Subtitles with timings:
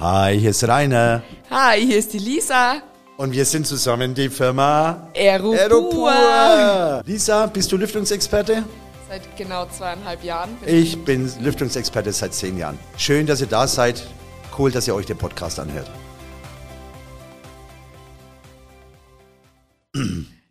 [0.00, 1.22] Hi, hier ist Rainer.
[1.50, 2.80] Hi, hier ist die Lisa.
[3.18, 5.58] Und wir sind zusammen die Firma Aeropur.
[5.58, 7.02] Aeropur.
[7.04, 8.64] Lisa, bist du Lüftungsexperte?
[9.10, 10.56] Seit genau zweieinhalb Jahren.
[10.64, 12.78] Ich bin Lüftungsexperte seit zehn Jahren.
[12.96, 14.06] Schön, dass ihr da seid.
[14.56, 15.90] Cool, dass ihr euch den Podcast anhört.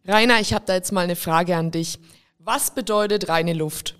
[0.07, 1.97] Rainer, ich habe da jetzt mal eine Frage an dich.
[2.37, 3.98] Was bedeutet reine Luft?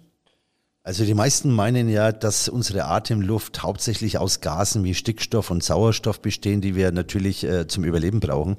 [0.84, 6.21] Also die meisten meinen ja, dass unsere Atemluft hauptsächlich aus Gasen wie Stickstoff und Sauerstoff
[6.21, 8.56] bestehen, die wir natürlich äh, zum Überleben brauchen.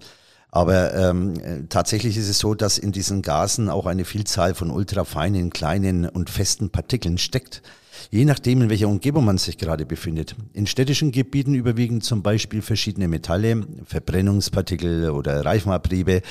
[0.51, 4.70] Aber ähm, äh, tatsächlich ist es so, dass in diesen Gasen auch eine Vielzahl von
[4.70, 7.62] ultrafeinen, kleinen und festen Partikeln steckt.
[8.11, 10.34] Je nachdem, in welcher Umgebung man sich gerade befindet.
[10.52, 16.23] In städtischen Gebieten überwiegen zum Beispiel verschiedene Metalle, Verbrennungspartikel oder Reifenabriebe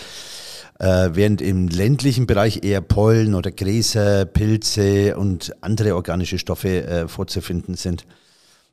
[0.79, 7.07] äh, während im ländlichen Bereich eher Pollen oder Gräser, Pilze und andere organische Stoffe äh,
[7.07, 8.05] vorzufinden sind.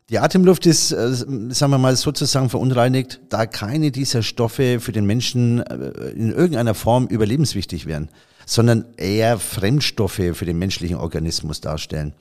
[0.09, 5.05] Die Atemluft ist, äh, sagen wir mal, sozusagen verunreinigt, da keine dieser Stoffe für den
[5.05, 8.09] Menschen äh, in irgendeiner Form überlebenswichtig wären,
[8.47, 12.15] sondern eher Fremdstoffe für den menschlichen Organismus darstellen.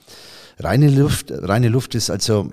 [0.58, 2.50] Reine Luft, reine Luft ist also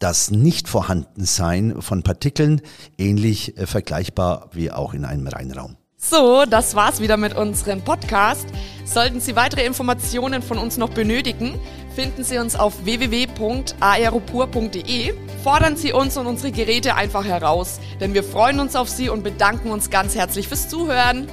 [0.00, 2.60] das Nicht-Vorhandensein von Partikeln
[2.98, 5.76] ähnlich äh, vergleichbar wie auch in einem Reinraum.
[6.02, 8.48] So, das war's wieder mit unserem Podcast.
[8.86, 11.60] Sollten Sie weitere Informationen von uns noch benötigen,
[11.94, 15.12] finden Sie uns auf www.aeropur.de.
[15.44, 19.22] Fordern Sie uns und unsere Geräte einfach heraus, denn wir freuen uns auf Sie und
[19.22, 21.28] bedanken uns ganz herzlich fürs Zuhören.